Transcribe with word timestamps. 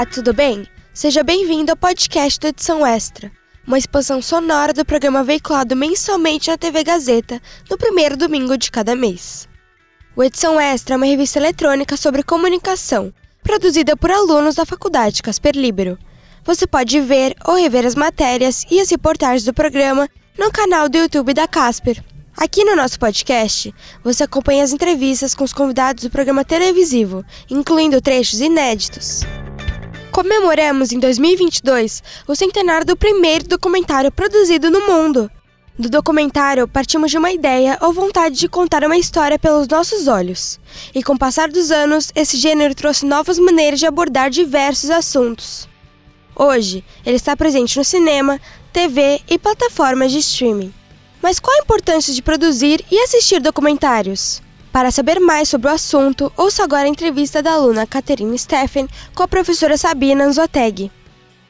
Olá, 0.00 0.06
tudo 0.06 0.32
bem? 0.32 0.66
Seja 0.94 1.22
bem-vindo 1.22 1.70
ao 1.70 1.76
podcast 1.76 2.40
do 2.40 2.46
Edição 2.46 2.86
Extra, 2.86 3.30
uma 3.66 3.76
expansão 3.76 4.22
sonora 4.22 4.72
do 4.72 4.82
programa 4.82 5.22
veiculado 5.22 5.76
mensalmente 5.76 6.48
na 6.48 6.56
TV 6.56 6.82
Gazeta, 6.82 7.38
no 7.68 7.76
primeiro 7.76 8.16
domingo 8.16 8.56
de 8.56 8.70
cada 8.70 8.96
mês. 8.96 9.46
O 10.16 10.24
Edição 10.24 10.58
Extra 10.58 10.94
é 10.94 10.96
uma 10.96 11.04
revista 11.04 11.38
eletrônica 11.38 11.98
sobre 11.98 12.22
comunicação, 12.22 13.12
produzida 13.42 13.94
por 13.94 14.10
alunos 14.10 14.54
da 14.54 14.64
Faculdade 14.64 15.22
Casper 15.22 15.54
Libero. 15.54 15.98
Você 16.44 16.66
pode 16.66 16.98
ver 16.98 17.36
ou 17.44 17.56
rever 17.56 17.84
as 17.84 17.94
matérias 17.94 18.64
e 18.70 18.80
as 18.80 18.88
reportagens 18.88 19.44
do 19.44 19.52
programa 19.52 20.08
no 20.38 20.50
canal 20.50 20.88
do 20.88 20.96
YouTube 20.96 21.34
da 21.34 21.46
Casper. 21.46 22.02
Aqui 22.38 22.64
no 22.64 22.74
nosso 22.74 22.98
podcast, 22.98 23.74
você 24.02 24.24
acompanha 24.24 24.64
as 24.64 24.72
entrevistas 24.72 25.34
com 25.34 25.44
os 25.44 25.52
convidados 25.52 26.04
do 26.04 26.10
programa 26.10 26.42
televisivo, 26.42 27.22
incluindo 27.50 28.00
trechos 28.00 28.40
inéditos. 28.40 29.26
Comemoramos 30.10 30.90
em 30.90 30.98
2022 30.98 32.02
o 32.26 32.34
centenário 32.34 32.84
do 32.84 32.96
primeiro 32.96 33.46
documentário 33.46 34.10
produzido 34.10 34.68
no 34.68 34.80
mundo. 34.86 35.30
Do 35.78 35.88
documentário, 35.88 36.66
partimos 36.66 37.12
de 37.12 37.16
uma 37.16 37.30
ideia 37.30 37.78
ou 37.80 37.92
vontade 37.92 38.36
de 38.36 38.48
contar 38.48 38.84
uma 38.84 38.98
história 38.98 39.38
pelos 39.38 39.68
nossos 39.68 40.08
olhos. 40.08 40.58
E 40.92 41.02
com 41.02 41.14
o 41.14 41.18
passar 41.18 41.48
dos 41.48 41.70
anos, 41.70 42.10
esse 42.14 42.36
gênero 42.36 42.74
trouxe 42.74 43.06
novas 43.06 43.38
maneiras 43.38 43.78
de 43.78 43.86
abordar 43.86 44.30
diversos 44.30 44.90
assuntos. 44.90 45.68
Hoje, 46.34 46.84
ele 47.06 47.16
está 47.16 47.36
presente 47.36 47.78
no 47.78 47.84
cinema, 47.84 48.40
TV 48.72 49.20
e 49.28 49.38
plataformas 49.38 50.10
de 50.10 50.18
streaming. 50.18 50.74
Mas 51.22 51.38
qual 51.38 51.56
a 51.56 51.62
importância 51.62 52.12
de 52.12 52.20
produzir 52.20 52.84
e 52.90 52.98
assistir 52.98 53.40
documentários? 53.40 54.42
Para 54.72 54.92
saber 54.92 55.18
mais 55.18 55.48
sobre 55.48 55.66
o 55.66 55.72
assunto, 55.72 56.32
ouça 56.36 56.62
agora 56.62 56.84
a 56.84 56.88
entrevista 56.88 57.42
da 57.42 57.54
aluna 57.54 57.88
Caterine 57.88 58.38
Steffen 58.38 58.86
com 59.16 59.24
a 59.24 59.28
professora 59.28 59.76
Sabina 59.76 60.22
Anzoteg. 60.24 60.92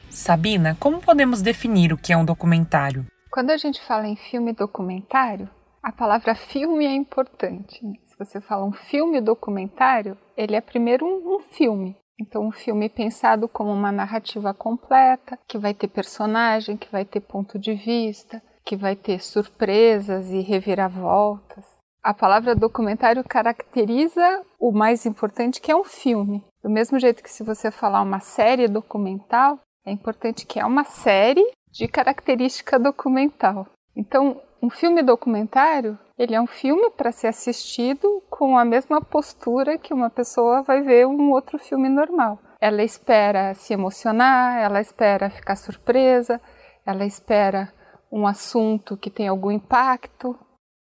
Sabina, 0.09 0.75
como 0.79 0.99
podemos 0.99 1.39
definir 1.39 1.93
o 1.93 1.97
que 1.97 2.11
é 2.11 2.17
um 2.17 2.25
documentário? 2.25 3.05
Quando 3.29 3.51
a 3.51 3.57
gente 3.57 3.79
fala 3.85 4.07
em 4.07 4.15
filme 4.15 4.53
documentário, 4.53 5.47
a 5.83 5.91
palavra 5.91 6.33
filme 6.33 6.83
é 6.83 6.95
importante. 6.95 7.85
Né? 7.85 7.93
Se 8.07 8.17
você 8.17 8.41
fala 8.41 8.65
um 8.65 8.73
filme 8.73 9.21
documentário, 9.21 10.17
ele 10.35 10.55
é 10.55 10.61
primeiro 10.61 11.05
um, 11.05 11.35
um 11.35 11.39
filme. 11.39 11.95
Então, 12.19 12.47
um 12.47 12.51
filme 12.51 12.89
pensado 12.89 13.47
como 13.47 13.71
uma 13.71 13.91
narrativa 13.91 14.51
completa, 14.51 15.37
que 15.47 15.59
vai 15.59 15.75
ter 15.75 15.87
personagem, 15.87 16.75
que 16.75 16.91
vai 16.91 17.05
ter 17.05 17.19
ponto 17.19 17.59
de 17.59 17.73
vista, 17.75 18.41
que 18.65 18.75
vai 18.75 18.95
ter 18.95 19.21
surpresas 19.23 20.29
e 20.29 20.39
reviravoltas. 20.39 21.80
A 22.03 22.15
palavra 22.15 22.55
documentário 22.55 23.23
caracteriza 23.23 24.41
o 24.59 24.71
mais 24.71 25.05
importante, 25.05 25.61
que 25.61 25.71
é 25.71 25.75
um 25.75 25.83
filme. 25.83 26.43
Do 26.63 26.69
mesmo 26.69 26.99
jeito 26.99 27.21
que 27.21 27.29
se 27.29 27.43
você 27.43 27.69
falar 27.69 28.01
uma 28.01 28.19
série 28.19 28.67
documental, 28.67 29.59
é 29.85 29.91
importante 29.91 30.47
que 30.47 30.59
é 30.59 30.65
uma 30.65 30.83
série 30.83 31.45
de 31.71 31.87
característica 31.87 32.79
documental. 32.79 33.67
Então, 33.95 34.41
um 34.63 34.69
filme 34.69 35.03
documentário, 35.03 35.97
ele 36.17 36.33
é 36.33 36.41
um 36.41 36.47
filme 36.47 36.89
para 36.89 37.11
ser 37.11 37.27
assistido 37.27 38.23
com 38.31 38.57
a 38.57 38.65
mesma 38.65 38.99
postura 38.99 39.77
que 39.77 39.93
uma 39.93 40.09
pessoa 40.09 40.63
vai 40.63 40.81
ver 40.81 41.05
um 41.05 41.29
outro 41.29 41.59
filme 41.59 41.87
normal. 41.87 42.39
Ela 42.59 42.83
espera 42.83 43.53
se 43.53 43.73
emocionar, 43.73 44.57
ela 44.57 44.81
espera 44.81 45.29
ficar 45.29 45.55
surpresa, 45.55 46.41
ela 46.83 47.05
espera 47.05 47.71
um 48.11 48.25
assunto 48.25 48.97
que 48.97 49.11
tem 49.11 49.27
algum 49.27 49.51
impacto, 49.51 50.37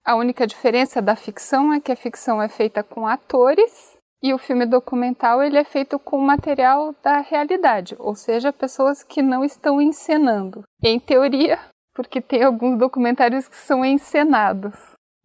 a 0.07 0.15
única 0.15 0.47
diferença 0.47 1.01
da 1.01 1.17
ficção 1.17 1.73
é 1.73 1.81
que 1.81 1.91
a 1.91 1.95
ficção 1.95 2.41
é 2.41 2.47
feita 2.47 2.81
com 2.81 3.05
atores 3.05 3.97
e 4.23 4.33
o 4.33 4.37
filme 4.37 4.65
documental 4.65 5.43
ele 5.43 5.57
é 5.57 5.65
feito 5.65 5.99
com 5.99 6.17
material 6.17 6.95
da 7.03 7.19
realidade, 7.19 7.93
ou 7.99 8.15
seja, 8.15 8.53
pessoas 8.53 9.03
que 9.03 9.21
não 9.21 9.43
estão 9.43 9.81
encenando. 9.81 10.63
Em 10.81 10.97
teoria, 10.97 11.59
porque 11.93 12.21
tem 12.21 12.41
alguns 12.41 12.79
documentários 12.79 13.49
que 13.49 13.57
são 13.57 13.83
encenados. 13.83 14.77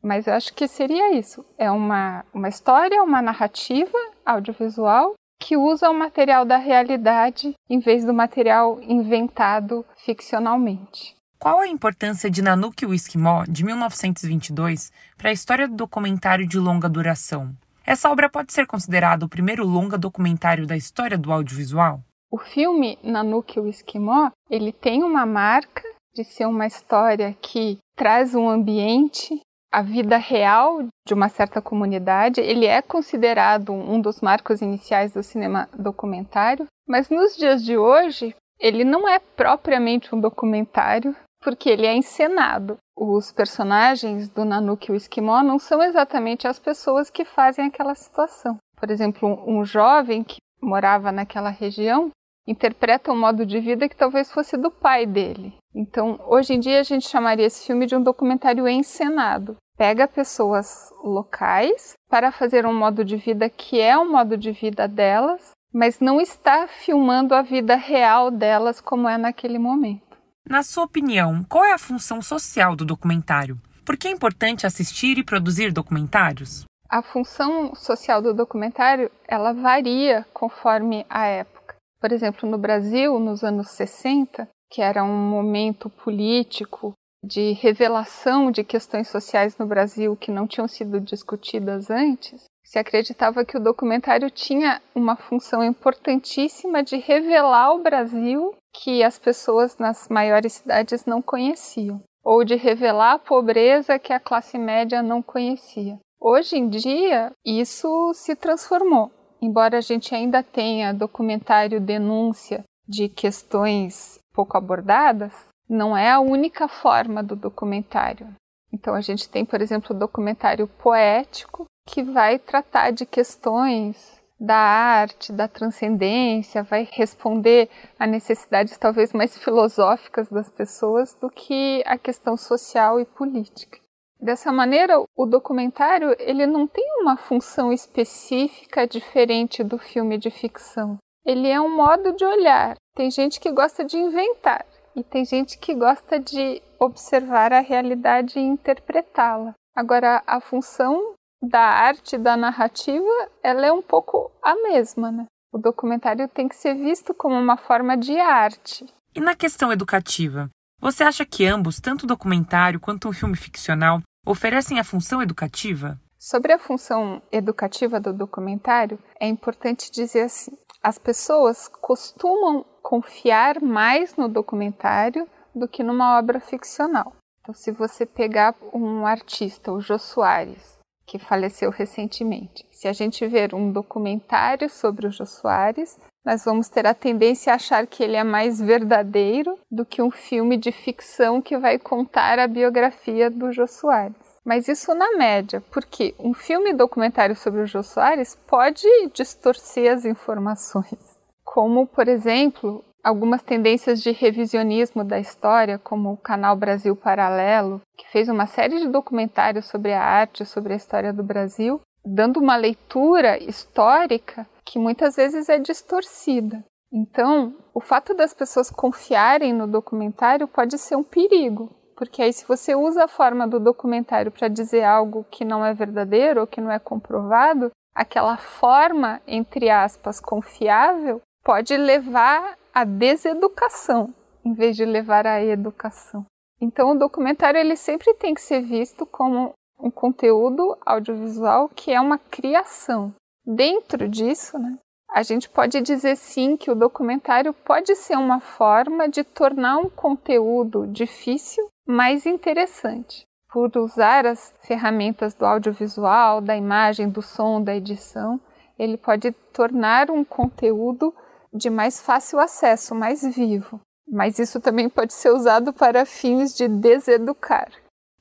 Mas 0.03 0.27
eu 0.27 0.35
acho 0.35 0.53
que 0.53 0.67
seria 0.67 1.15
isso. 1.15 1.47
É 1.57 1.71
uma, 1.71 2.25
uma 2.35 2.49
história, 2.49 3.05
uma 3.05 3.23
narrativa 3.23 3.97
audiovisual 4.27 5.15
que 5.41 5.57
usa 5.57 5.89
o 5.91 5.95
material 5.95 6.45
da 6.45 6.57
realidade 6.57 7.55
em 7.71 7.79
vez 7.79 8.05
do 8.05 8.13
material 8.13 8.81
inventado 8.83 9.87
ficcionalmente. 10.05 11.15
Qual 11.43 11.59
a 11.59 11.67
importância 11.67 12.31
de 12.31 12.41
Nanook 12.41 12.85
e 12.85 12.87
o 12.87 12.95
Esquimó, 12.95 13.43
de 13.49 13.65
1922, 13.65 14.93
para 15.19 15.31
a 15.31 15.33
história 15.33 15.67
do 15.67 15.75
documentário 15.75 16.47
de 16.47 16.57
longa 16.57 16.89
duração? 16.89 17.51
Essa 17.85 18.09
obra 18.13 18.31
pode 18.31 18.53
ser 18.53 18.65
considerada 18.65 19.27
o 19.27 19.29
primeiro 19.29 19.67
longa 19.67 19.99
documentário 19.99 20.69
da 20.69 20.77
história 20.77 21.19
do 21.19 21.33
audiovisual? 21.33 21.99
O 22.31 22.39
filme 22.39 22.97
Nanook 23.03 23.57
e 23.57 23.61
o 23.61 23.67
Esquimó, 23.67 24.31
ele 24.49 24.71
tem 24.71 25.03
uma 25.03 25.27
marca 25.27 25.83
de 26.15 26.23
ser 26.23 26.47
uma 26.47 26.65
história 26.65 27.37
que 27.43 27.77
traz 27.97 28.37
um 28.37 28.49
ambiente, 28.49 29.41
a 29.73 29.83
vida 29.83 30.19
real 30.19 30.87
de 31.05 31.13
uma 31.13 31.29
certa 31.29 31.61
comunidade. 31.61 32.41
Ele 32.41 32.67
é 32.67 32.81
considerado 32.81 33.73
um 33.73 34.01
dos 34.01 34.21
marcos 34.21 34.63
iniciais 34.63 35.13
do 35.13 35.25
cinema 35.25 35.69
documentário, 35.77 36.67
mas 36.87 37.11
nos 37.11 37.37
dias 37.37 37.65
de 37.65 37.77
hoje, 37.77 38.33
ele 38.61 38.85
não 38.85 39.09
é 39.09 39.19
propriamente 39.19 40.15
um 40.15 40.21
documentário, 40.21 41.17
porque 41.43 41.69
ele 41.69 41.87
é 41.87 41.95
encenado. 41.95 42.77
Os 42.97 43.33
personagens 43.33 44.29
do 44.29 44.45
Nanook 44.45 44.89
e 44.89 44.93
o 44.93 44.97
Esquimó 44.97 45.43
não 45.43 45.59
são 45.59 45.83
exatamente 45.83 46.47
as 46.47 46.59
pessoas 46.59 47.11
que 47.11 47.25
fazem 47.25 47.67
aquela 47.67 47.95
situação. 47.95 48.57
Por 48.79 48.91
exemplo, 48.91 49.43
um 49.47 49.65
jovem 49.65 50.23
que 50.23 50.37
morava 50.61 51.11
naquela 51.11 51.51
região 51.51 52.11
interpreta 52.47 53.13
um 53.13 53.19
modo 53.19 53.47
de 53.47 53.61
vida 53.61 53.89
que 53.89 53.97
talvez 53.97 54.31
fosse 54.31 54.57
do 54.57 54.71
pai 54.71 55.07
dele. 55.07 55.55
Então, 55.75 56.21
hoje 56.27 56.55
em 56.55 56.61
dia 56.61 56.81
a 56.81 56.83
gente 56.83 57.09
chamaria 57.09 57.47
esse 57.47 57.67
filme 57.67 57.87
de 57.87 57.97
um 57.97 58.03
documentário 58.03 58.69
encenado. 58.69 59.57
Pega 59.77 60.07
pessoas 60.07 60.93
locais 61.03 61.95
para 62.11 62.31
fazer 62.31 62.67
um 62.67 62.75
modo 62.75 63.05
de 63.05 63.17
vida 63.17 63.49
que 63.49 63.81
é 63.81 63.97
o 63.97 64.11
modo 64.11 64.37
de 64.37 64.53
vida 64.53 64.87
delas, 64.87 65.53
mas 65.73 65.99
não 65.99 66.21
está 66.21 66.67
filmando 66.67 67.35
a 67.35 67.43
vida 67.43 67.75
real 67.75 68.31
delas 68.31 68.81
como 68.81 69.09
é 69.09 69.17
naquele 69.17 69.59
momento. 69.59 70.12
Na 70.49 70.63
sua 70.63 70.85
opinião, 70.85 71.45
qual 71.49 71.65
é 71.65 71.73
a 71.73 71.79
função 71.79 72.21
social 72.21 72.75
do 72.75 72.85
documentário? 72.85 73.59
Por 73.85 73.97
que 73.97 74.09
é 74.09 74.11
importante 74.11 74.67
assistir 74.67 75.17
e 75.17 75.25
produzir 75.25 75.73
documentários? 75.73 76.65
A 76.89 77.01
função 77.01 77.75
social 77.75 78.21
do 78.21 78.35
documentário, 78.35 79.11
ela 79.27 79.53
varia 79.53 80.27
conforme 80.35 81.07
a 81.09 81.27
época. 81.27 81.77
Por 82.01 82.13
exemplo, 82.13 82.49
no 82.49 82.59
Brasil, 82.59 83.19
nos 83.19 83.43
anos 83.43 83.71
60, 83.71 84.49
que 84.71 84.83
era 84.83 85.03
um 85.03 85.31
momento 85.31 85.89
político 85.89 86.93
de 87.25 87.53
revelação 87.53 88.51
de 88.51 88.65
questões 88.65 89.09
sociais 89.09 89.57
no 89.57 89.67
Brasil 89.67 90.17
que 90.17 90.33
não 90.33 90.47
tinham 90.47 90.67
sido 90.67 91.01
discutidas 91.01 91.89
antes, 91.89 92.45
se 92.73 92.79
acreditava 92.79 93.45
que 93.45 93.59
o 93.59 93.63
documentário 93.63 94.31
tinha 94.31 94.81
uma 94.95 95.15
função 95.15 95.63
importantíssima 95.63 96.83
de 96.83 96.97
revelar 96.97 97.75
o 97.75 97.83
Brasil 97.83 98.55
que 98.73 99.03
as 99.03 99.19
pessoas 99.19 99.77
nas 99.77 100.09
maiores 100.09 100.55
cidades 100.55 101.05
não 101.05 101.21
conheciam, 101.21 102.03
ou 102.25 102.43
de 102.43 102.55
revelar 102.55 103.13
a 103.13 103.19
pobreza 103.19 103.99
que 103.99 104.11
a 104.11 104.19
classe 104.19 104.57
média 104.57 105.03
não 105.03 105.21
conhecia. 105.21 105.99
Hoje 106.19 106.57
em 106.57 106.67
dia, 106.67 107.31
isso 107.45 108.15
se 108.15 108.35
transformou. 108.35 109.11
Embora 109.43 109.77
a 109.77 109.83
gente 109.83 110.15
ainda 110.15 110.43
tenha 110.43 110.95
documentário 110.95 111.79
denúncia 111.79 112.65
de 112.89 113.07
questões 113.07 114.19
pouco 114.33 114.57
abordadas, 114.57 115.35
não 115.69 115.95
é 115.95 116.11
a 116.11 116.21
única 116.21 116.67
forma 116.69 117.23
do 117.23 117.37
documentário. 117.37 118.35
Então 118.73 118.95
a 118.95 119.03
gente 119.03 119.29
tem, 119.29 119.45
por 119.45 119.61
exemplo, 119.61 119.95
o 119.95 119.99
documentário 119.99 120.67
poético 120.67 121.67
que 121.87 122.03
vai 122.03 122.39
tratar 122.39 122.91
de 122.91 123.05
questões 123.05 124.21
da 124.39 124.57
arte, 124.57 125.33
da 125.33 125.47
transcendência, 125.47 126.65
vai 126.65 126.89
responder 126.91 127.71
a 127.97 128.07
necessidades 128.07 128.77
talvez 128.77 129.13
mais 129.13 129.39
filosóficas 129.39 130.29
das 130.29 130.49
pessoas 130.49 131.15
do 131.15 131.31
que 131.31 131.83
a 131.87 131.97
questão 131.97 132.37
social 132.37 132.99
e 132.99 133.05
política. 133.05 133.79
Dessa 134.21 134.53
maneira, 134.53 135.03
o 135.17 135.27
documentário 135.27 136.15
ele 136.19 136.47
não 136.47 136.67
tem 136.67 136.85
uma 137.01 137.17
função 137.17 137.73
específica 137.73 138.87
diferente 138.87 139.63
do 139.63 139.79
filme 139.79 140.19
de 140.19 140.31
ficção. 140.31 140.99
Ele 141.25 141.49
é 141.49 141.61
um 141.61 141.75
modo 141.75 142.13
de 142.13 142.25
olhar. 142.25 142.77
Tem 142.95 143.11
gente 143.11 143.39
que 143.39 143.51
gosta 143.51 143.85
de 143.85 143.97
inventar 143.97 144.67
e 144.95 145.03
tem 145.03 145.25
gente 145.25 145.59
que 145.59 145.75
gosta 145.75 146.19
de 146.19 146.61
observar 146.79 147.53
a 147.53 147.61
realidade 147.61 148.39
e 148.39 148.43
interpretá-la. 148.43 149.55
Agora, 149.75 150.23
a 150.27 150.41
função 150.41 151.15
da 151.43 151.61
arte, 151.61 152.17
da 152.17 152.37
narrativa, 152.37 153.29
ela 153.43 153.67
é 153.67 153.73
um 153.73 153.83
pouco 153.83 154.31
a 154.41 154.55
mesma, 154.55 155.11
né? 155.11 155.27
O 155.53 155.59
documentário 155.59 156.29
tem 156.29 156.49
que 156.49 156.57
ser 156.57 156.75
visto 156.75 157.13
como 157.13 157.35
uma 157.35 157.57
forma 157.57 157.97
de 157.97 158.19
arte. 158.19 158.87
E 159.15 159.21
na 159.21 159.35
questão 159.35 159.73
educativa, 159.73 160.49
você 160.81 161.05
acha 161.05 161.27
que 161.27 161.45
ambos, 161.45 161.81
tanto 161.81 162.05
o 162.05 162.07
documentário 162.07 162.81
quanto 162.81 163.09
o 163.09 163.13
filme 163.13 163.37
ficcional, 163.37 164.01
oferecem 164.27 164.79
a 164.79 164.85
função 164.85 165.21
educativa? 165.21 166.01
Sobre 166.19 166.53
a 166.53 166.59
função 166.59 167.21
educativa 167.31 167.99
do 167.99 168.13
documentário, 168.13 168.99
é 169.21 169.27
importante 169.27 169.91
dizer 169.91 170.23
assim: 170.23 170.53
as 170.83 170.99
pessoas 170.99 171.69
costumam 171.69 172.65
confiar 172.83 173.61
mais 173.61 174.17
no 174.17 174.29
documentário 174.29 175.29
do 175.55 175.69
que 175.69 175.83
numa 175.83 176.19
obra 176.19 176.41
ficcional. 176.41 177.13
Então, 177.41 177.55
se 177.55 177.73
você 177.73 178.07
pegar 178.07 178.55
um 178.73 179.05
artista, 179.05 179.73
o 179.73 179.81
Jô 179.81 179.99
Soares, 179.99 180.79
que 181.13 181.19
faleceu 181.19 181.69
recentemente, 181.69 182.65
se 182.71 182.89
a 182.89 182.93
gente 182.95 183.27
ver 183.27 183.55
um 183.55 183.71
documentário 183.71 184.71
sobre 184.71 185.07
o 185.07 185.11
Jô 185.11 185.27
Soares, 185.27 186.01
nós 186.25 186.43
vamos 186.47 186.71
ter 186.71 186.87
a 186.87 186.95
tendência 186.95 187.53
a 187.53 187.57
achar 187.57 187.87
que 187.87 188.03
ele 188.03 188.17
é 188.17 188.25
mais 188.25 188.59
verdadeiro 188.59 189.59
do 189.71 189.85
que 189.85 190.01
um 190.01 190.11
filme 190.11 190.57
de 190.57 190.73
ficção 190.73 191.43
que 191.43 191.59
vai 191.59 191.79
contar 191.79 192.39
a 192.39 192.49
biografia 192.49 193.29
do 193.29 193.53
Jô 193.53 193.67
Soares. 193.67 194.17
Mas 194.43 194.69
isso 194.69 194.95
na 194.95 195.19
média, 195.19 195.63
porque 195.71 196.15
um 196.19 196.33
filme 196.33 196.73
documentário 196.73 197.37
sobre 197.37 197.61
o 197.61 197.67
Jô 197.67 197.83
Soares 197.83 198.35
pode 198.47 198.89
distorcer 199.13 199.93
as 199.93 200.07
informações. 200.07 201.21
Como, 201.45 201.87
por 201.87 202.09
exemplo, 202.09 202.83
algumas 203.03 203.43
tendências 203.43 204.01
de 204.01 204.13
revisionismo 204.13 205.03
da 205.03 205.19
história, 205.19 205.79
como 205.79 206.13
o 206.13 206.17
canal 206.17 206.57
Brasil 206.57 206.95
Paralelo, 206.95 207.81
que 207.97 208.09
fez 208.11 208.29
uma 208.29 208.47
série 208.47 208.79
de 208.79 208.89
documentários 208.89 209.67
sobre 209.67 209.93
a 209.93 210.03
arte, 210.03 210.45
sobre 210.45 210.73
a 210.73 210.77
história 210.77 211.13
do 211.13 211.23
Brasil, 211.23 211.81
dando 212.05 212.39
uma 212.39 212.57
leitura 212.57 213.43
histórica 213.43 214.47
que 214.65 214.79
muitas 214.79 215.17
vezes 215.17 215.49
é 215.49 215.59
distorcida. 215.59 216.65
Então, 216.93 217.55
o 217.75 217.81
fato 217.81 218.15
das 218.15 218.35
pessoas 218.35 218.71
confiarem 218.71 219.53
no 219.53 219.67
documentário 219.67 220.47
pode 220.47 220.79
ser 220.79 220.95
um 220.95 221.03
perigo, 221.03 221.75
porque 221.97 222.23
aí 222.23 222.33
se 222.33 222.47
você 222.47 222.75
usa 222.75 223.05
a 223.05 223.09
forma 223.09 223.49
do 223.49 223.59
documentário 223.59 224.31
para 224.31 224.49
dizer 224.49 224.85
algo 224.85 225.25
que 225.31 225.45
não 225.45 225.65
é 225.65 225.73
verdadeiro 225.73 226.41
ou 226.43 226.47
que 226.47 226.61
não 226.61 226.71
é 226.71 226.79
comprovado, 226.79 227.71
aquela 227.95 228.37
forma 228.37 229.21
entre 229.27 229.71
aspas 229.71 230.21
confiável 230.21 231.21
pode 231.43 231.77
levar 231.77 232.57
à 232.73 232.85
deseducação 232.85 234.15
em 234.45 234.55
vez 234.55 234.77
de 234.77 234.85
levar 234.85 235.27
à 235.27 235.43
educação. 235.43 236.27
Então 236.61 236.93
o 236.93 236.99
documentário 236.99 237.59
ele 237.59 237.77
sempre 237.77 238.15
tem 238.15 238.35
que 238.35 238.41
ser 238.41 238.61
visto 238.61 239.07
como 239.07 239.53
um 239.79 239.91
conteúdo 239.91 240.77
audiovisual 240.85 241.69
que 241.69 241.91
é 241.93 242.01
uma 242.01 242.19
criação. 242.19 243.13
Dentro 243.45 244.09
disso, 244.09 244.59
né, 244.59 244.79
a 245.11 245.23
gente 245.23 245.49
pode 245.49 245.81
dizer 245.81 246.17
sim 246.17 246.57
que 246.57 246.71
o 246.71 246.75
documentário 246.75 247.53
pode 247.53 247.95
ser 247.97 248.17
uma 248.17 248.41
forma 248.41 249.09
de 249.09 249.25
tornar 249.25 249.79
um 249.79 249.89
conteúdo 249.89 250.87
difícil 250.87 251.69
mais 251.87 252.25
interessante, 252.27 253.27
por 253.53 253.77
usar 253.77 254.25
as 254.25 254.55
ferramentas 254.63 255.35
do 255.35 255.45
audiovisual, 255.45 256.41
da 256.41 256.57
imagem, 256.57 257.11
do 257.11 257.21
som, 257.21 257.61
da 257.61 257.75
edição, 257.75 258.41
ele 258.79 258.97
pode 258.97 259.33
tornar 259.53 260.11
um 260.11 260.25
conteúdo 260.25 261.13
de 261.53 261.69
mais 261.71 262.01
fácil 262.01 262.39
acesso, 262.39 262.95
mais 262.95 263.23
vivo. 263.23 263.81
Mas 264.09 264.39
isso 264.39 264.61
também 264.61 264.89
pode 264.89 265.13
ser 265.13 265.31
usado 265.31 265.73
para 265.73 266.05
fins 266.05 266.55
de 266.57 266.69
deseducar. 266.69 267.71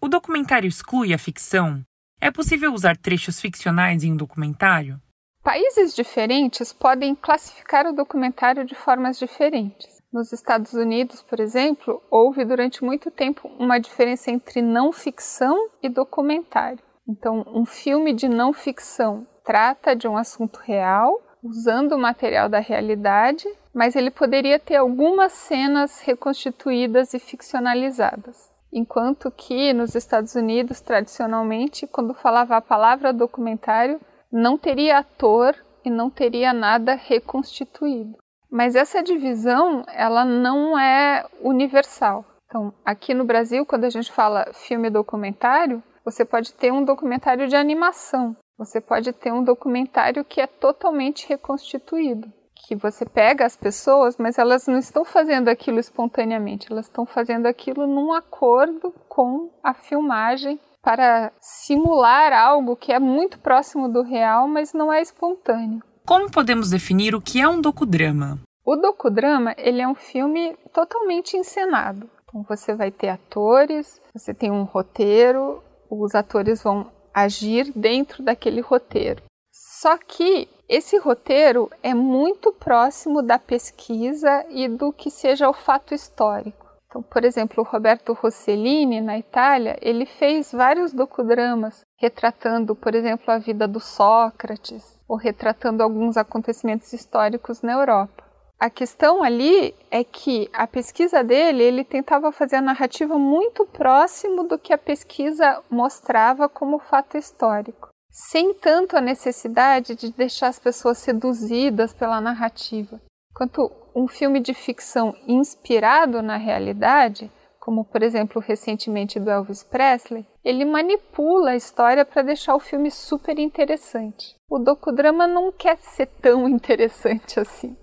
O 0.01 0.07
documentário 0.07 0.67
exclui 0.67 1.13
a 1.13 1.17
ficção? 1.17 1.81
É 2.19 2.31
possível 2.31 2.71
usar 2.73 2.97
trechos 2.97 3.39
ficcionais 3.39 4.03
em 4.03 4.13
um 4.13 4.17
documentário? 4.17 4.99
Países 5.43 5.95
diferentes 5.95 6.71
podem 6.71 7.15
classificar 7.15 7.87
o 7.87 7.93
documentário 7.93 8.63
de 8.63 8.75
formas 8.75 9.17
diferentes. 9.17 9.99
Nos 10.13 10.31
Estados 10.31 10.73
Unidos, 10.73 11.23
por 11.23 11.39
exemplo, 11.39 12.01
houve 12.11 12.45
durante 12.45 12.83
muito 12.83 13.09
tempo 13.09 13.47
uma 13.57 13.79
diferença 13.79 14.29
entre 14.29 14.61
não 14.61 14.91
ficção 14.91 15.69
e 15.81 15.89
documentário. 15.89 16.83
Então, 17.07 17.43
um 17.47 17.65
filme 17.65 18.13
de 18.13 18.27
não 18.27 18.53
ficção 18.53 19.25
trata 19.43 19.95
de 19.95 20.07
um 20.07 20.15
assunto 20.15 20.59
real, 20.59 21.19
usando 21.43 21.93
o 21.93 21.97
material 21.97 22.47
da 22.47 22.59
realidade, 22.59 23.47
mas 23.73 23.95
ele 23.95 24.11
poderia 24.11 24.59
ter 24.59 24.75
algumas 24.75 25.31
cenas 25.31 26.01
reconstituídas 26.01 27.13
e 27.13 27.19
ficcionalizadas. 27.19 28.51
Enquanto 28.71 29.29
que 29.31 29.73
nos 29.73 29.95
Estados 29.95 30.35
Unidos, 30.35 30.79
tradicionalmente, 30.79 31.87
quando 31.87 32.13
falava 32.13 32.55
a 32.55 32.61
palavra 32.61 33.11
documentário, 33.11 33.99
não 34.31 34.57
teria 34.57 34.99
ator 34.99 35.55
e 35.83 35.89
não 35.89 36.09
teria 36.09 36.53
nada 36.53 36.93
reconstituído. 36.95 38.17
Mas 38.49 38.75
essa 38.75 39.01
divisão, 39.01 39.83
ela 39.87 40.23
não 40.23 40.77
é 40.77 41.25
universal. 41.41 42.25
Então, 42.45 42.73
aqui 42.85 43.13
no 43.13 43.25
Brasil, 43.25 43.65
quando 43.65 43.85
a 43.85 43.89
gente 43.89 44.11
fala 44.11 44.51
filme 44.53 44.89
documentário, 44.89 45.81
você 46.03 46.25
pode 46.25 46.53
ter 46.53 46.71
um 46.71 46.83
documentário 46.83 47.47
de 47.47 47.55
animação, 47.55 48.35
você 48.61 48.79
pode 48.79 49.11
ter 49.11 49.33
um 49.33 49.43
documentário 49.43 50.23
que 50.23 50.39
é 50.39 50.45
totalmente 50.45 51.27
reconstituído, 51.27 52.31
que 52.53 52.75
você 52.75 53.03
pega 53.03 53.43
as 53.43 53.57
pessoas, 53.57 54.17
mas 54.17 54.37
elas 54.37 54.67
não 54.67 54.77
estão 54.77 55.03
fazendo 55.03 55.49
aquilo 55.49 55.79
espontaneamente, 55.79 56.71
elas 56.71 56.85
estão 56.85 57.03
fazendo 57.03 57.47
aquilo 57.47 57.87
num 57.87 58.13
acordo 58.13 58.93
com 59.09 59.49
a 59.63 59.73
filmagem 59.73 60.59
para 60.79 61.31
simular 61.39 62.33
algo 62.33 62.75
que 62.75 62.93
é 62.93 62.99
muito 62.99 63.39
próximo 63.39 63.89
do 63.89 64.03
real, 64.03 64.47
mas 64.47 64.73
não 64.73 64.93
é 64.93 65.01
espontâneo. 65.01 65.81
Como 66.05 66.29
podemos 66.29 66.69
definir 66.69 67.15
o 67.15 67.21
que 67.21 67.41
é 67.41 67.47
um 67.47 67.59
docudrama? 67.59 68.39
O 68.63 68.75
docudrama 68.75 69.55
ele 69.57 69.81
é 69.81 69.87
um 69.87 69.95
filme 69.95 70.55
totalmente 70.71 71.35
encenado. 71.35 72.07
Então 72.25 72.45
você 72.47 72.75
vai 72.75 72.91
ter 72.91 73.09
atores, 73.09 73.99
você 74.13 74.35
tem 74.35 74.51
um 74.51 74.63
roteiro, 74.63 75.63
os 75.89 76.13
atores 76.13 76.61
vão 76.61 77.00
agir 77.13 77.71
dentro 77.75 78.23
daquele 78.23 78.61
roteiro. 78.61 79.23
Só 79.51 79.97
que 79.97 80.47
esse 80.69 80.97
roteiro 80.97 81.69
é 81.83 81.93
muito 81.93 82.51
próximo 82.53 83.21
da 83.21 83.37
pesquisa 83.37 84.45
e 84.49 84.67
do 84.67 84.93
que 84.93 85.09
seja 85.09 85.49
o 85.49 85.53
fato 85.53 85.93
histórico. 85.93 86.65
Então, 86.87 87.01
por 87.01 87.23
exemplo, 87.23 87.63
o 87.63 87.67
Roberto 87.67 88.13
Rossellini, 88.13 88.99
na 88.99 89.17
Itália, 89.17 89.77
ele 89.81 90.05
fez 90.05 90.51
vários 90.51 90.91
docudramas 90.93 91.81
retratando, 91.97 92.75
por 92.75 92.93
exemplo, 92.93 93.33
a 93.33 93.37
vida 93.37 93.67
do 93.67 93.79
Sócrates 93.79 94.99
ou 95.07 95.15
retratando 95.15 95.81
alguns 95.81 96.17
acontecimentos 96.17 96.91
históricos 96.91 97.61
na 97.61 97.73
Europa. 97.73 98.30
A 98.61 98.69
questão 98.69 99.23
ali 99.23 99.73
é 99.89 100.03
que 100.03 100.47
a 100.53 100.67
pesquisa 100.67 101.23
dele, 101.23 101.63
ele 101.63 101.83
tentava 101.83 102.31
fazer 102.31 102.57
a 102.57 102.61
narrativa 102.61 103.17
muito 103.17 103.65
próximo 103.65 104.43
do 104.43 104.59
que 104.59 104.71
a 104.71 104.77
pesquisa 104.77 105.63
mostrava 105.67 106.47
como 106.47 106.77
fato 106.77 107.17
histórico, 107.17 107.89
sem 108.11 108.53
tanto 108.53 108.95
a 108.95 109.01
necessidade 109.01 109.95
de 109.95 110.11
deixar 110.11 110.49
as 110.49 110.59
pessoas 110.59 110.99
seduzidas 110.99 111.91
pela 111.91 112.21
narrativa. 112.21 113.01
Quanto 113.33 113.71
um 113.95 114.07
filme 114.07 114.39
de 114.39 114.53
ficção 114.53 115.15
inspirado 115.27 116.21
na 116.21 116.37
realidade, 116.37 117.31
como 117.59 117.83
por 117.83 118.03
exemplo 118.03 118.39
recentemente 118.39 119.19
do 119.19 119.31
Elvis 119.31 119.63
Presley, 119.63 120.23
ele 120.45 120.65
manipula 120.65 121.49
a 121.49 121.55
história 121.55 122.05
para 122.05 122.21
deixar 122.21 122.53
o 122.53 122.59
filme 122.59 122.91
super 122.91 123.39
interessante. 123.39 124.35
O 124.47 124.59
docudrama 124.59 125.25
não 125.25 125.51
quer 125.51 125.79
ser 125.79 126.05
tão 126.21 126.45
interessante 126.47 127.39
assim. 127.39 127.75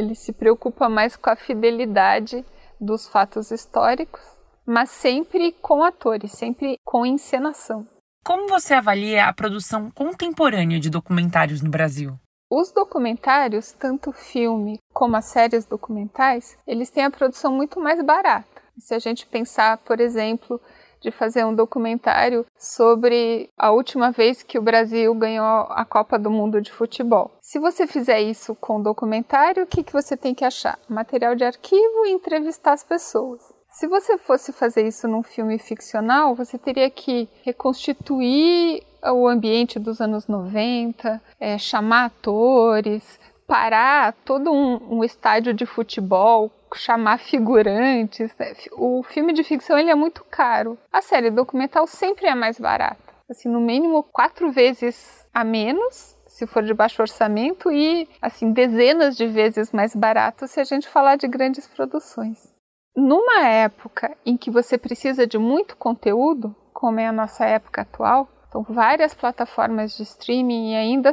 Ele 0.00 0.14
se 0.14 0.32
preocupa 0.32 0.88
mais 0.88 1.14
com 1.14 1.28
a 1.28 1.36
fidelidade 1.36 2.42
dos 2.80 3.06
fatos 3.06 3.50
históricos, 3.50 4.22
mas 4.64 4.88
sempre 4.88 5.52
com 5.52 5.84
atores, 5.84 6.32
sempre 6.32 6.78
com 6.82 7.04
encenação. 7.04 7.86
Como 8.24 8.48
você 8.48 8.72
avalia 8.72 9.26
a 9.26 9.32
produção 9.34 9.90
contemporânea 9.90 10.80
de 10.80 10.88
documentários 10.88 11.60
no 11.60 11.68
Brasil? 11.68 12.18
Os 12.50 12.72
documentários, 12.72 13.72
tanto 13.72 14.10
filme 14.10 14.78
como 14.90 15.18
as 15.18 15.26
séries 15.26 15.66
documentais, 15.66 16.56
eles 16.66 16.88
têm 16.88 17.04
a 17.04 17.10
produção 17.10 17.52
muito 17.52 17.78
mais 17.78 18.02
barata. 18.02 18.62
Se 18.78 18.94
a 18.94 18.98
gente 18.98 19.26
pensar, 19.26 19.76
por 19.84 20.00
exemplo, 20.00 20.58
de 21.00 21.10
fazer 21.10 21.44
um 21.44 21.54
documentário 21.54 22.44
sobre 22.58 23.48
a 23.56 23.70
última 23.70 24.10
vez 24.10 24.42
que 24.42 24.58
o 24.58 24.62
Brasil 24.62 25.14
ganhou 25.14 25.66
a 25.70 25.84
Copa 25.84 26.18
do 26.18 26.30
Mundo 26.30 26.60
de 26.60 26.70
Futebol. 26.70 27.32
Se 27.40 27.58
você 27.58 27.86
fizer 27.86 28.20
isso 28.20 28.54
com 28.54 28.82
documentário, 28.82 29.64
o 29.64 29.66
que, 29.66 29.82
que 29.82 29.92
você 29.92 30.16
tem 30.16 30.34
que 30.34 30.44
achar? 30.44 30.78
Material 30.88 31.34
de 31.34 31.44
arquivo 31.44 32.06
e 32.06 32.10
entrevistar 32.10 32.72
as 32.72 32.84
pessoas. 32.84 33.40
Se 33.70 33.86
você 33.86 34.18
fosse 34.18 34.52
fazer 34.52 34.86
isso 34.86 35.06
num 35.06 35.22
filme 35.22 35.58
ficcional, 35.58 36.34
você 36.34 36.58
teria 36.58 36.90
que 36.90 37.28
reconstituir 37.42 38.82
o 39.02 39.28
ambiente 39.28 39.78
dos 39.78 40.00
anos 40.00 40.26
90, 40.26 41.22
é, 41.38 41.56
chamar 41.56 42.06
atores, 42.06 43.18
parar 43.46 44.12
todo 44.24 44.52
um, 44.52 44.98
um 44.98 45.04
estádio 45.04 45.54
de 45.54 45.64
futebol 45.64 46.50
chamar 46.76 47.18
figurantes. 47.18 48.34
Né? 48.38 48.52
O 48.72 49.02
filme 49.02 49.32
de 49.32 49.44
ficção 49.44 49.78
ele 49.78 49.90
é 49.90 49.94
muito 49.94 50.24
caro. 50.24 50.78
A 50.92 51.00
série 51.00 51.30
documental 51.30 51.86
sempre 51.86 52.26
é 52.26 52.34
mais 52.34 52.58
barata. 52.58 53.10
Assim, 53.30 53.48
no 53.48 53.60
mínimo 53.60 54.02
quatro 54.02 54.50
vezes 54.50 55.26
a 55.32 55.44
menos, 55.44 56.16
se 56.26 56.46
for 56.46 56.62
de 56.62 56.74
baixo 56.74 57.00
orçamento, 57.00 57.70
e 57.70 58.08
assim 58.20 58.52
dezenas 58.52 59.16
de 59.16 59.26
vezes 59.26 59.72
mais 59.72 59.94
barato 59.94 60.48
se 60.48 60.58
a 60.60 60.64
gente 60.64 60.88
falar 60.88 61.16
de 61.16 61.28
grandes 61.28 61.66
produções. 61.68 62.52
Numa 62.96 63.46
época 63.46 64.16
em 64.26 64.36
que 64.36 64.50
você 64.50 64.76
precisa 64.76 65.26
de 65.26 65.38
muito 65.38 65.76
conteúdo, 65.76 66.54
como 66.72 66.98
é 66.98 67.06
a 67.06 67.12
nossa 67.12 67.44
época 67.44 67.82
atual, 67.82 68.28
então 68.48 68.64
várias 68.64 69.14
plataformas 69.14 69.96
de 69.96 70.02
streaming 70.02 70.72
e 70.72 70.76
ainda 70.76 71.12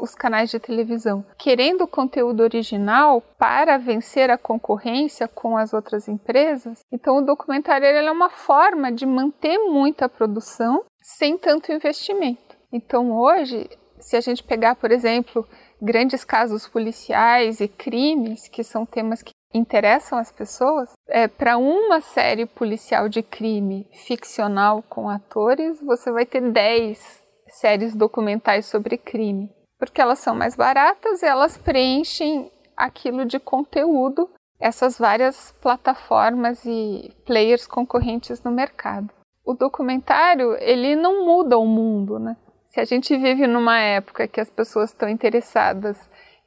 os 0.00 0.14
canais 0.14 0.50
de 0.50 0.58
televisão 0.58 1.24
querendo 1.36 1.86
conteúdo 1.86 2.42
original 2.42 3.20
para 3.38 3.78
vencer 3.78 4.30
a 4.30 4.38
concorrência 4.38 5.28
com 5.28 5.56
as 5.56 5.72
outras 5.72 6.08
empresas. 6.08 6.80
Então, 6.92 7.18
o 7.18 7.24
documentário 7.24 7.86
é 7.86 8.10
uma 8.10 8.30
forma 8.30 8.90
de 8.92 9.06
manter 9.06 9.58
muita 9.58 10.08
produção 10.08 10.84
sem 11.02 11.36
tanto 11.38 11.72
investimento. 11.72 12.56
Então, 12.72 13.12
hoje, 13.12 13.68
se 14.00 14.16
a 14.16 14.20
gente 14.20 14.42
pegar, 14.42 14.76
por 14.76 14.90
exemplo, 14.90 15.46
grandes 15.80 16.24
casos 16.24 16.66
policiais 16.66 17.60
e 17.60 17.68
crimes, 17.68 18.48
que 18.48 18.62
são 18.62 18.84
temas 18.84 19.22
que 19.22 19.32
interessam 19.54 20.18
as 20.18 20.30
pessoas, 20.30 20.92
é, 21.08 21.26
para 21.26 21.56
uma 21.56 22.00
série 22.00 22.46
policial 22.46 23.08
de 23.08 23.22
crime 23.22 23.88
ficcional 24.06 24.82
com 24.82 25.08
atores, 25.08 25.80
você 25.80 26.12
vai 26.12 26.26
ter 26.26 26.42
10 26.52 27.26
séries 27.48 27.94
documentais 27.94 28.66
sobre 28.66 28.98
crime, 28.98 29.50
porque 29.78 30.00
elas 30.00 30.18
são 30.18 30.34
mais 30.34 30.56
baratas 30.56 31.22
e 31.22 31.26
elas 31.26 31.56
preenchem 31.56 32.50
aquilo 32.76 33.24
de 33.24 33.38
conteúdo 33.38 34.28
essas 34.60 34.98
várias 34.98 35.52
plataformas 35.60 36.64
e 36.64 37.14
players 37.24 37.66
concorrentes 37.66 38.42
no 38.42 38.50
mercado. 38.50 39.08
O 39.44 39.54
documentário, 39.54 40.56
ele 40.60 40.96
não 40.96 41.24
muda 41.24 41.56
o 41.56 41.66
mundo, 41.66 42.18
né? 42.18 42.36
Se 42.66 42.80
a 42.80 42.84
gente 42.84 43.16
vive 43.16 43.46
numa 43.46 43.78
época 43.78 44.28
que 44.28 44.40
as 44.40 44.50
pessoas 44.50 44.90
estão 44.90 45.08
interessadas 45.08 45.98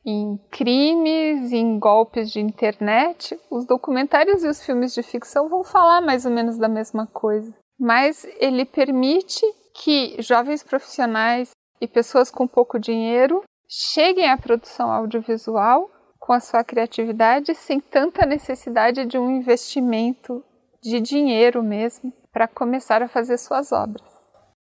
em 0.05 0.37
crimes, 0.49 1.51
em 1.51 1.79
golpes 1.79 2.31
de 2.31 2.39
internet, 2.39 3.39
os 3.49 3.65
documentários 3.65 4.43
e 4.43 4.47
os 4.47 4.63
filmes 4.63 4.93
de 4.93 5.03
ficção 5.03 5.47
vão 5.47 5.63
falar 5.63 6.01
mais 6.01 6.25
ou 6.25 6.31
menos 6.31 6.57
da 6.57 6.67
mesma 6.67 7.07
coisa. 7.07 7.53
Mas 7.79 8.27
ele 8.39 8.65
permite 8.65 9.41
que 9.73 10.21
jovens 10.21 10.63
profissionais 10.63 11.51
e 11.81 11.87
pessoas 11.87 12.29
com 12.29 12.47
pouco 12.47 12.79
dinheiro 12.79 13.43
cheguem 13.67 14.29
à 14.29 14.37
produção 14.37 14.91
audiovisual 14.91 15.89
com 16.19 16.31
a 16.31 16.39
sua 16.39 16.63
criatividade 16.63 17.55
sem 17.55 17.79
tanta 17.79 18.25
necessidade 18.25 19.05
de 19.05 19.17
um 19.17 19.31
investimento 19.31 20.43
de 20.83 21.01
dinheiro 21.01 21.63
mesmo 21.63 22.13
para 22.31 22.47
começar 22.47 23.01
a 23.01 23.07
fazer 23.07 23.37
suas 23.37 23.71
obras. 23.71 24.07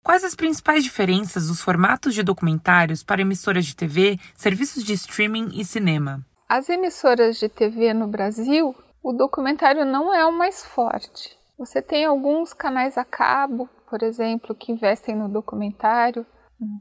Quais 0.02 0.24
as 0.24 0.34
principais 0.34 0.84
diferenças 0.84 1.46
dos 1.46 1.62
formatos 1.62 2.14
de 2.14 2.22
documentários 2.22 3.02
para 3.02 3.22
emissoras 3.22 3.64
de 3.64 3.74
TV, 3.74 4.18
serviços 4.34 4.84
de 4.84 4.92
streaming 4.92 5.48
e 5.54 5.64
cinema? 5.64 6.24
As 6.46 6.68
emissoras 6.68 7.38
de 7.38 7.48
TV 7.48 7.94
no 7.94 8.06
Brasil, 8.06 8.74
o 9.02 9.12
documentário 9.12 9.86
não 9.86 10.12
é 10.12 10.26
o 10.26 10.32
mais 10.32 10.64
forte. 10.64 11.34
Você 11.58 11.80
tem 11.80 12.04
alguns 12.04 12.52
canais 12.52 12.98
a 12.98 13.04
cabo, 13.04 13.68
por 13.88 14.02
exemplo, 14.02 14.54
que 14.54 14.72
investem 14.72 15.16
no 15.16 15.28
documentário, 15.28 16.26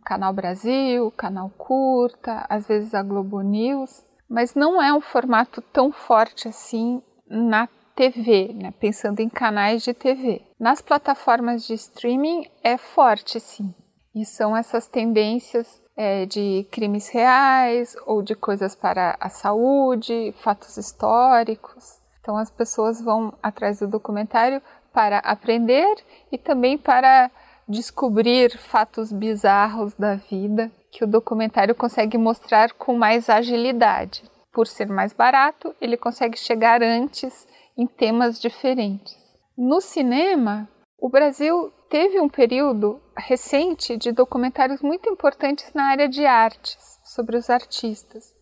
Canal 0.06 0.34
Brasil, 0.34 1.12
Canal 1.12 1.50
Curta, 1.58 2.46
às 2.50 2.68
vezes 2.68 2.94
a 2.94 3.02
Globo 3.04 3.42
News, 3.42 4.06
mas 4.30 4.56
não 4.56 4.82
é 4.82 4.94
um 4.94 5.02
formato 5.02 5.62
tão 5.62 5.92
forte 5.92 6.48
assim 6.48 7.02
na 7.28 7.68
TV, 7.96 8.54
né? 8.54 8.74
pensando 8.80 9.20
em 9.20 9.30
canais 9.30 9.84
de 9.84 9.94
TV. 9.94 10.42
Nas 10.60 10.82
plataformas 10.82 11.66
de 11.68 11.74
streaming 11.74 12.50
é 12.64 12.78
forte, 12.78 13.40
sim. 13.40 13.74
E 14.16 14.26
são 14.26 14.56
essas 14.56 14.88
tendências 14.88 15.82
é, 15.96 16.26
de 16.26 16.68
crimes 16.72 17.10
reais 17.10 17.96
ou 18.06 18.22
de 18.22 18.36
coisas 18.36 18.76
para 18.76 19.16
a 19.20 19.30
saúde, 19.30 20.34
fatos 20.38 20.78
históricos. 20.78 22.00
Então 22.20 22.38
as 22.38 22.50
pessoas 22.50 23.02
vão 23.02 23.34
atrás 23.42 23.80
do 23.80 23.88
documentário 23.88 24.62
para 24.92 25.20
aprender 25.20 25.96
e 26.32 26.38
também 26.38 26.78
para 26.78 27.30
descobrir 27.68 28.58
fatos 28.58 29.12
bizarros 29.12 29.94
da 29.96 30.16
vida 30.16 30.72
que 30.92 31.04
o 31.04 31.08
documentário 31.08 31.74
consegue 31.74 32.18
mostrar 32.18 32.74
com 32.74 32.98
mais 32.98 33.30
agilidade. 33.30 34.24
Por 34.52 34.68
ser 34.68 34.88
mais 34.88 35.14
barato, 35.14 35.76
ele 35.82 35.98
consegue 35.98 36.38
chegar 36.38 36.84
antes 36.84 37.48
em 37.78 37.88
temas 37.88 38.40
diferentes. 38.40 39.16
No 39.58 39.82
cinema, 39.82 40.70
o 41.00 41.10
Brasil 41.10 41.72
teve 41.90 42.20
um 42.20 42.30
período 42.30 43.02
recente 43.18 43.98
de 43.98 44.12
documentários 44.12 44.82
muito 44.82 45.10
importantes 45.10 45.74
na 45.74 45.86
área 45.86 46.08
de 46.08 46.26
artes, 46.26 47.00
sobre 47.04 47.38
os 47.38 47.50
artistas. 47.50 48.34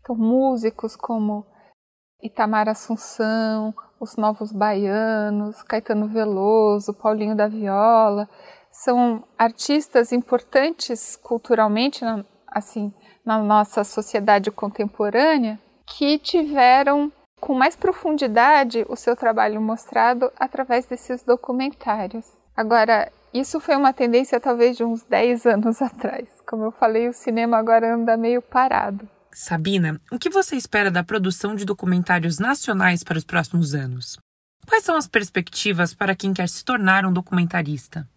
Então, 0.00 0.16
músicos 0.16 0.96
como 0.96 1.46
Itamar 2.22 2.68
Assunção, 2.68 3.74
os 4.00 4.16
Novos 4.16 4.52
Baianos, 4.52 5.62
Caetano 5.62 6.08
Veloso, 6.08 6.94
Paulinho 6.94 7.36
da 7.36 7.48
Viola, 7.48 8.28
são 8.70 9.24
artistas 9.36 10.12
importantes 10.12 11.16
culturalmente, 11.16 12.04
assim, 12.46 12.92
na 13.24 13.38
nossa 13.38 13.84
sociedade 13.84 14.50
contemporânea, 14.50 15.58
que 15.86 16.18
tiveram 16.18 17.12
com 17.40 17.54
mais 17.54 17.76
profundidade 17.76 18.84
o 18.88 18.96
seu 18.96 19.14
trabalho 19.16 19.60
mostrado 19.60 20.30
através 20.38 20.86
desses 20.86 21.22
documentários. 21.22 22.26
Agora, 22.56 23.10
isso 23.32 23.60
foi 23.60 23.76
uma 23.76 23.92
tendência 23.92 24.40
talvez 24.40 24.76
de 24.76 24.84
uns 24.84 25.02
10 25.04 25.46
anos 25.46 25.80
atrás. 25.82 26.28
Como 26.46 26.64
eu 26.64 26.72
falei, 26.72 27.08
o 27.08 27.12
cinema 27.12 27.56
agora 27.58 27.94
anda 27.94 28.16
meio 28.16 28.42
parado. 28.42 29.08
Sabina, 29.32 30.00
o 30.10 30.18
que 30.18 30.30
você 30.30 30.56
espera 30.56 30.90
da 30.90 31.04
produção 31.04 31.54
de 31.54 31.64
documentários 31.64 32.38
nacionais 32.38 33.04
para 33.04 33.18
os 33.18 33.24
próximos 33.24 33.74
anos? 33.74 34.18
Quais 34.66 34.84
são 34.84 34.96
as 34.96 35.06
perspectivas 35.06 35.94
para 35.94 36.16
quem 36.16 36.32
quer 36.32 36.48
se 36.48 36.64
tornar 36.64 37.06
um 37.06 37.12
documentarista? 37.12 38.08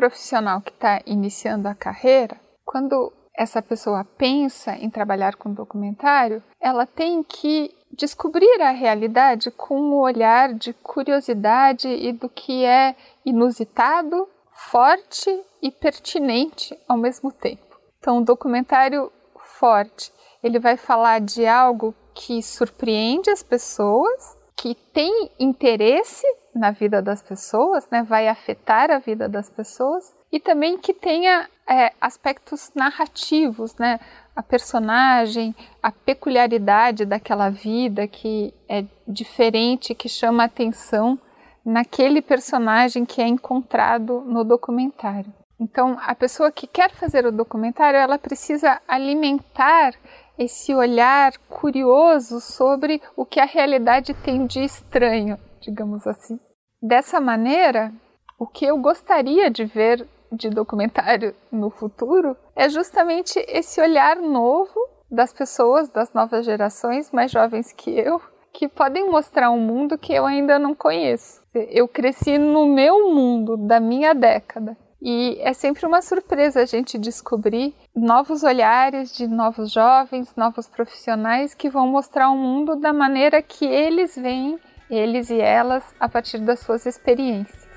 Profissional 0.00 0.62
que 0.62 0.70
está 0.70 1.02
iniciando 1.04 1.68
a 1.68 1.74
carreira, 1.74 2.40
quando 2.64 3.12
essa 3.36 3.60
pessoa 3.60 4.02
pensa 4.02 4.74
em 4.74 4.88
trabalhar 4.88 5.36
com 5.36 5.52
documentário, 5.52 6.42
ela 6.58 6.86
tem 6.86 7.22
que 7.22 7.70
descobrir 7.92 8.62
a 8.62 8.70
realidade 8.70 9.50
com 9.50 9.78
um 9.78 9.96
olhar 9.96 10.54
de 10.54 10.72
curiosidade 10.72 11.86
e 11.86 12.12
do 12.12 12.30
que 12.30 12.64
é 12.64 12.96
inusitado, 13.26 14.26
forte 14.70 15.38
e 15.60 15.70
pertinente 15.70 16.74
ao 16.88 16.96
mesmo 16.96 17.30
tempo. 17.30 17.78
Então, 17.98 18.20
um 18.20 18.22
documentário 18.22 19.12
forte, 19.58 20.10
ele 20.42 20.58
vai 20.58 20.78
falar 20.78 21.20
de 21.20 21.46
algo 21.46 21.94
que 22.14 22.42
surpreende 22.42 23.28
as 23.28 23.42
pessoas, 23.42 24.34
que 24.60 24.74
tem 24.92 25.30
interesse 25.38 26.26
na 26.54 26.70
vida 26.70 27.00
das 27.00 27.22
pessoas, 27.22 27.88
né, 27.90 28.02
vai 28.02 28.28
afetar 28.28 28.90
a 28.90 28.98
vida 28.98 29.26
das 29.26 29.48
pessoas 29.48 30.14
e 30.30 30.38
também 30.38 30.76
que 30.76 30.92
tenha 30.92 31.48
é, 31.66 31.94
aspectos 31.98 32.70
narrativos, 32.74 33.74
né, 33.76 33.98
a 34.36 34.42
personagem, 34.42 35.56
a 35.82 35.90
peculiaridade 35.90 37.06
daquela 37.06 37.48
vida 37.48 38.06
que 38.06 38.52
é 38.68 38.84
diferente, 39.08 39.94
que 39.94 40.10
chama 40.10 40.44
atenção 40.44 41.18
naquele 41.64 42.20
personagem 42.20 43.06
que 43.06 43.22
é 43.22 43.26
encontrado 43.26 44.20
no 44.26 44.44
documentário. 44.44 45.32
Então, 45.58 45.96
a 46.02 46.14
pessoa 46.14 46.52
que 46.52 46.66
quer 46.66 46.90
fazer 46.90 47.24
o 47.24 47.32
documentário, 47.32 47.98
ela 47.98 48.18
precisa 48.18 48.78
alimentar 48.86 49.94
esse 50.40 50.74
olhar 50.74 51.36
curioso 51.50 52.40
sobre 52.40 53.02
o 53.14 53.26
que 53.26 53.38
a 53.38 53.44
realidade 53.44 54.14
tem 54.14 54.46
de 54.46 54.64
estranho, 54.64 55.38
digamos 55.60 56.06
assim. 56.06 56.40
Dessa 56.82 57.20
maneira, 57.20 57.92
o 58.38 58.46
que 58.46 58.64
eu 58.64 58.78
gostaria 58.78 59.50
de 59.50 59.66
ver 59.66 60.08
de 60.32 60.48
documentário 60.48 61.34
no 61.52 61.68
futuro 61.68 62.34
é 62.56 62.70
justamente 62.70 63.38
esse 63.48 63.82
olhar 63.82 64.16
novo 64.16 64.80
das 65.10 65.30
pessoas, 65.30 65.90
das 65.90 66.10
novas 66.14 66.46
gerações 66.46 67.10
mais 67.10 67.30
jovens 67.30 67.70
que 67.70 67.90
eu, 67.90 68.18
que 68.50 68.66
podem 68.66 69.10
mostrar 69.10 69.50
um 69.50 69.60
mundo 69.60 69.98
que 69.98 70.14
eu 70.14 70.24
ainda 70.24 70.58
não 70.58 70.74
conheço. 70.74 71.42
Eu 71.52 71.86
cresci 71.86 72.38
no 72.38 72.66
meu 72.66 73.12
mundo, 73.12 73.58
da 73.58 73.78
minha 73.78 74.14
década. 74.14 74.74
E 75.02 75.38
é 75.40 75.52
sempre 75.52 75.84
uma 75.84 76.00
surpresa 76.00 76.62
a 76.62 76.64
gente 76.64 76.98
descobrir 76.98 77.74
novos 77.94 78.42
olhares 78.42 79.14
de 79.14 79.26
novos 79.26 79.72
jovens, 79.72 80.28
novos 80.36 80.68
profissionais 80.68 81.54
que 81.54 81.68
vão 81.68 81.88
mostrar 81.88 82.30
o 82.30 82.36
mundo 82.36 82.76
da 82.76 82.92
maneira 82.92 83.42
que 83.42 83.64
eles 83.64 84.14
veem, 84.14 84.58
eles 84.88 85.30
e 85.30 85.40
elas, 85.40 85.84
a 85.98 86.08
partir 86.08 86.38
das 86.38 86.60
suas 86.60 86.86
experiências. 86.86 87.68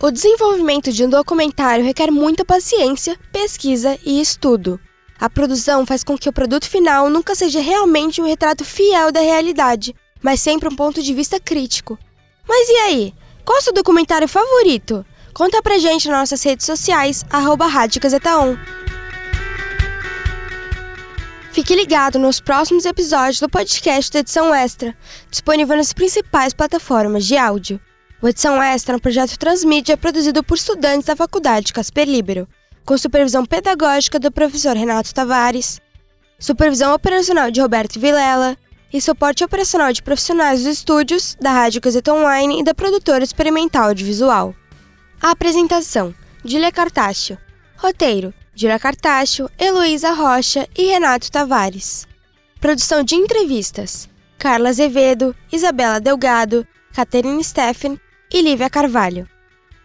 O 0.00 0.10
desenvolvimento 0.10 0.92
de 0.92 1.04
um 1.04 1.08
documentário 1.08 1.84
requer 1.84 2.10
muita 2.10 2.44
paciência, 2.44 3.18
pesquisa 3.32 3.98
e 4.04 4.20
estudo. 4.20 4.78
A 5.18 5.30
produção 5.30 5.86
faz 5.86 6.04
com 6.04 6.18
que 6.18 6.28
o 6.28 6.32
produto 6.32 6.68
final 6.68 7.08
nunca 7.08 7.34
seja 7.34 7.60
realmente 7.60 8.20
um 8.20 8.26
retrato 8.26 8.64
fiel 8.64 9.10
da 9.10 9.20
realidade, 9.20 9.94
mas 10.22 10.40
sempre 10.40 10.68
um 10.68 10.76
ponto 10.76 11.02
de 11.02 11.14
vista 11.14 11.40
crítico. 11.40 11.98
Mas 12.46 12.68
e 12.68 12.76
aí? 12.76 13.14
Qual 13.44 13.56
é 13.56 13.60
o 13.60 13.62
seu 13.62 13.72
documentário 13.72 14.28
favorito? 14.28 15.04
Conta 15.36 15.60
pra 15.60 15.76
gente 15.76 16.08
nas 16.08 16.20
nossas 16.20 16.42
redes 16.42 16.64
sociais, 16.64 17.22
arroba 17.28 17.66
Rádio 17.66 18.00
Gazeta 18.00 18.38
1. 18.38 18.56
Fique 21.52 21.76
ligado 21.76 22.18
nos 22.18 22.40
próximos 22.40 22.86
episódios 22.86 23.38
do 23.38 23.46
podcast 23.46 24.10
da 24.10 24.20
Edição 24.20 24.54
Extra, 24.54 24.96
disponível 25.30 25.76
nas 25.76 25.92
principais 25.92 26.54
plataformas 26.54 27.26
de 27.26 27.36
áudio. 27.36 27.78
O 28.22 28.28
Edição 28.28 28.62
Extra 28.62 28.94
é 28.94 28.96
um 28.96 28.98
projeto 28.98 29.38
transmídia 29.38 29.94
produzido 29.94 30.42
por 30.42 30.56
estudantes 30.56 31.04
da 31.04 31.14
Faculdade 31.14 31.70
Casper 31.70 32.08
Libero. 32.08 32.48
com 32.86 32.96
supervisão 32.96 33.44
pedagógica 33.44 34.18
do 34.18 34.32
professor 34.32 34.74
Renato 34.74 35.12
Tavares, 35.12 35.82
supervisão 36.38 36.94
operacional 36.94 37.50
de 37.50 37.60
Roberto 37.60 38.00
Vilela 38.00 38.56
e 38.90 39.02
suporte 39.02 39.44
operacional 39.44 39.92
de 39.92 40.02
profissionais 40.02 40.60
dos 40.62 40.78
estúdios, 40.78 41.36
da 41.38 41.50
Rádio 41.50 41.82
Gazeta 41.82 42.14
Online 42.14 42.60
e 42.60 42.64
da 42.64 42.72
produtora 42.72 43.22
experimental 43.22 43.88
audiovisual. 43.88 44.54
A 45.22 45.30
apresentação: 45.30 46.14
Dília 46.44 46.70
Cartácio. 46.70 47.38
Roteiro: 47.76 48.34
Dília 48.54 48.78
Cartácio, 48.78 49.50
Heloísa 49.58 50.12
Rocha 50.12 50.68
e 50.76 50.86
Renato 50.86 51.32
Tavares. 51.32 52.06
Produção 52.60 53.02
de 53.02 53.14
entrevistas: 53.14 54.08
Carla 54.38 54.68
Azevedo, 54.68 55.34
Isabela 55.50 56.00
Delgado, 56.00 56.66
Caterine 56.92 57.42
Steffen 57.42 57.98
e 58.32 58.42
Lívia 58.42 58.68
Carvalho. 58.68 59.26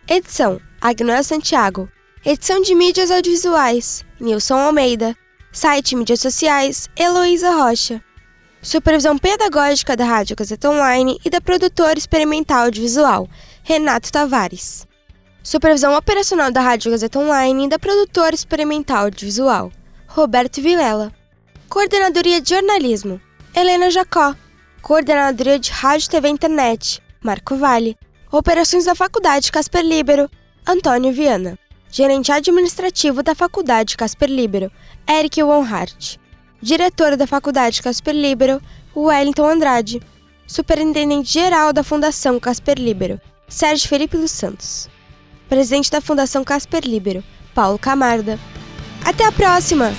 Edição: 0.08 0.60
Agnoel 0.82 1.24
Santiago. 1.24 1.90
Edição 2.26 2.62
de 2.62 2.76
mídias 2.76 3.10
audiovisuais: 3.10 4.06
Nilson 4.20 4.58
Almeida. 4.58 5.16
Site 5.52 5.96
mídias 5.96 6.20
sociais: 6.20 6.90
Heloísa 6.96 7.52
Rocha. 7.52 8.04
Supervisão 8.62 9.18
pedagógica 9.18 9.96
da 9.96 10.04
Rádio 10.04 10.36
Gazeta 10.36 10.70
Online 10.70 11.20
e 11.26 11.30
da 11.30 11.42
produtora 11.42 11.98
experimental 11.98 12.66
audiovisual, 12.66 13.28
Renato 13.64 14.12
Tavares. 14.12 14.86
Supervisão 15.44 15.96
operacional 15.96 16.52
da 16.52 16.62
Rádio 16.62 16.92
Gazeta 16.92 17.18
Online 17.18 17.66
e 17.66 17.70
da 17.70 17.80
produtora 17.80 18.36
experimental 18.36 19.06
audiovisual, 19.06 19.72
Roberto 20.08 20.62
Vilela. 20.62 21.12
Coordenadoria 21.68 22.40
de 22.40 22.52
jornalismo, 22.52 23.20
Helena 23.56 23.90
Jacó. 23.90 24.36
Coordenadoria 24.84 25.58
de 25.58 25.72
Rádio 25.72 26.12
TV 26.12 26.30
Internet, 26.30 27.02
Marco 27.24 27.56
Vale. 27.56 27.98
Operações 28.32 28.86
da 28.86 28.94
Faculdade 28.94 29.52
Casper 29.52 29.84
Libero, 29.84 30.30
Antônio 30.68 31.12
Viana. 31.12 31.58
Gerente 31.90 32.32
administrativo 32.32 33.24
da 33.24 33.34
Faculdade 33.34 33.98
Casper 33.98 34.30
Libero, 34.30 34.72
Eric 35.10 35.42
Wonhart. 35.42 36.20
Diretora 36.62 37.18
da 37.18 37.26
Faculdade 37.26 37.82
Casper 37.82 38.14
Libero, 38.14 38.62
Wellington 38.96 39.48
Andrade. 39.48 40.02
Superintendente-geral 40.46 41.74
da 41.74 41.84
Fundação 41.84 42.40
Casper 42.40 42.78
Libero, 42.78 43.20
Sérgio 43.48 43.90
Felipe 43.90 44.18
dos 44.18 44.32
Santos. 44.32 44.88
Presidente 45.51 45.91
da 45.91 46.00
Fundação 46.00 46.46
Casper 46.46 46.81
Libero, 46.86 47.22
Paulo 47.53 47.77
Camarda. 47.77 48.39
Até 49.03 49.25
a 49.25 49.34
próxima! 49.34 49.91